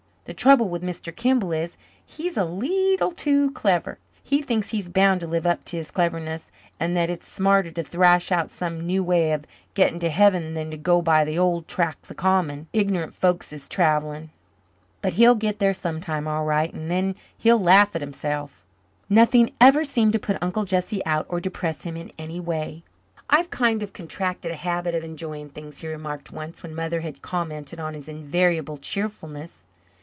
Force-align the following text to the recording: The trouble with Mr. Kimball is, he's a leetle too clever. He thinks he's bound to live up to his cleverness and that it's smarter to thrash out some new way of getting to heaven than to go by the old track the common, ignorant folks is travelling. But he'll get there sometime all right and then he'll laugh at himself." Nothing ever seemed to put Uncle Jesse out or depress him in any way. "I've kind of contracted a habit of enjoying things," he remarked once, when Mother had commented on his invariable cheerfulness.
The 0.25 0.35
trouble 0.35 0.69
with 0.69 0.83
Mr. 0.83 1.13
Kimball 1.13 1.51
is, 1.51 1.77
he's 2.05 2.37
a 2.37 2.45
leetle 2.45 3.11
too 3.11 3.51
clever. 3.51 3.97
He 4.23 4.43
thinks 4.43 4.69
he's 4.69 4.87
bound 4.87 5.19
to 5.21 5.27
live 5.27 5.47
up 5.47 5.65
to 5.65 5.77
his 5.77 5.89
cleverness 5.91 6.51
and 6.79 6.95
that 6.95 7.09
it's 7.09 7.27
smarter 7.27 7.71
to 7.71 7.83
thrash 7.83 8.31
out 8.31 8.51
some 8.51 8.79
new 8.79 9.03
way 9.03 9.33
of 9.33 9.45
getting 9.73 9.99
to 9.99 10.11
heaven 10.11 10.53
than 10.53 10.69
to 10.71 10.77
go 10.77 11.01
by 11.01 11.25
the 11.25 11.39
old 11.39 11.67
track 11.67 12.03
the 12.03 12.13
common, 12.13 12.67
ignorant 12.71 13.15
folks 13.15 13.51
is 13.51 13.67
travelling. 13.67 14.29
But 15.01 15.13
he'll 15.13 15.35
get 15.35 15.57
there 15.57 15.73
sometime 15.73 16.27
all 16.27 16.45
right 16.45 16.71
and 16.71 16.89
then 16.89 17.15
he'll 17.37 17.59
laugh 17.61 17.95
at 17.95 18.01
himself." 18.01 18.63
Nothing 19.09 19.51
ever 19.59 19.83
seemed 19.83 20.13
to 20.13 20.19
put 20.19 20.37
Uncle 20.41 20.65
Jesse 20.65 21.03
out 21.05 21.25
or 21.29 21.41
depress 21.41 21.81
him 21.83 21.97
in 21.97 22.11
any 22.19 22.39
way. 22.39 22.83
"I've 23.29 23.49
kind 23.49 23.81
of 23.81 23.91
contracted 23.91 24.51
a 24.51 24.55
habit 24.55 24.93
of 24.95 25.03
enjoying 25.03 25.49
things," 25.49 25.79
he 25.81 25.87
remarked 25.87 26.31
once, 26.31 26.61
when 26.61 26.75
Mother 26.75 27.01
had 27.01 27.23
commented 27.23 27.79
on 27.79 27.95
his 27.95 28.07
invariable 28.07 28.77
cheerfulness. 28.77 29.65